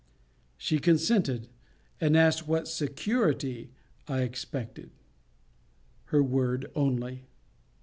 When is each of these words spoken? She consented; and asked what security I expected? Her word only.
She 0.57 0.79
consented; 0.79 1.47
and 1.99 2.17
asked 2.17 2.47
what 2.47 2.67
security 2.67 3.69
I 4.07 4.21
expected? 4.23 4.89
Her 6.05 6.23
word 6.23 6.71
only. 6.73 7.27